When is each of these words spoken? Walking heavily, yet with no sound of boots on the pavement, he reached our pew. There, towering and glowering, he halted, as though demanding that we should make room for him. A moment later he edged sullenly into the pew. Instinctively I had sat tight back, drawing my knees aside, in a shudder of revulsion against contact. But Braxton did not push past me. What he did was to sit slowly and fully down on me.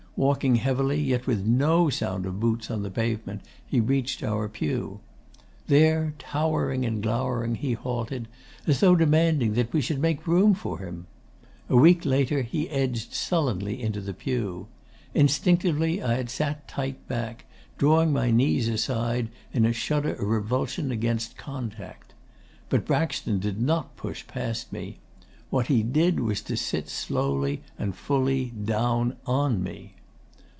Walking 0.17 0.55
heavily, 0.57 1.01
yet 1.01 1.25
with 1.25 1.45
no 1.47 1.89
sound 1.89 2.27
of 2.27 2.39
boots 2.39 2.69
on 2.69 2.83
the 2.83 2.91
pavement, 2.91 3.41
he 3.65 3.79
reached 3.79 4.21
our 4.21 4.47
pew. 4.47 4.99
There, 5.65 6.13
towering 6.19 6.85
and 6.85 7.01
glowering, 7.01 7.55
he 7.55 7.73
halted, 7.73 8.27
as 8.67 8.81
though 8.81 8.95
demanding 8.95 9.53
that 9.53 9.73
we 9.73 9.81
should 9.81 9.97
make 9.99 10.27
room 10.27 10.53
for 10.53 10.77
him. 10.79 11.07
A 11.69 11.73
moment 11.73 12.05
later 12.05 12.43
he 12.43 12.69
edged 12.69 13.13
sullenly 13.13 13.81
into 13.81 13.99
the 13.99 14.13
pew. 14.13 14.67
Instinctively 15.15 16.03
I 16.03 16.15
had 16.17 16.29
sat 16.29 16.67
tight 16.67 17.07
back, 17.07 17.45
drawing 17.79 18.13
my 18.13 18.29
knees 18.29 18.67
aside, 18.67 19.29
in 19.53 19.65
a 19.65 19.73
shudder 19.73 20.13
of 20.13 20.27
revulsion 20.27 20.91
against 20.91 21.35
contact. 21.37 22.13
But 22.69 22.85
Braxton 22.85 23.39
did 23.39 23.59
not 23.59 23.95
push 23.95 24.27
past 24.27 24.71
me. 24.71 24.99
What 25.49 25.65
he 25.65 25.81
did 25.81 26.19
was 26.19 26.41
to 26.43 26.57
sit 26.57 26.89
slowly 26.89 27.63
and 27.79 27.95
fully 27.95 28.51
down 28.63 29.15
on 29.25 29.63
me. 29.63 29.95